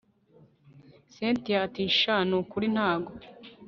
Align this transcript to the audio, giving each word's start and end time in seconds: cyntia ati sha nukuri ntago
cyntia 1.11 1.57
ati 1.65 1.83
sha 1.97 2.15
nukuri 2.27 2.67
ntago 2.75 3.11